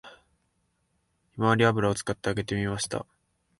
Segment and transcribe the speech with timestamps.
[1.33, 3.05] ひまわり油を使って揚げてみました